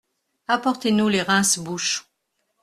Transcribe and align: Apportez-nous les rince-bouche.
Apportez-nous 0.47 1.09
les 1.09 1.21
rince-bouche. 1.21 2.07